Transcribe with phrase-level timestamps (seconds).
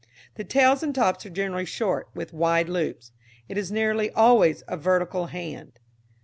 [0.33, 3.11] The tails and tops are generally short, with wide loops.
[3.47, 5.77] It is nearly always a vertical hand.